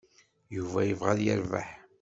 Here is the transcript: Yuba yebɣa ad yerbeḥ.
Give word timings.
Yuba 0.55 0.79
yebɣa 0.83 1.09
ad 1.13 1.19
yerbeḥ. 1.25 1.69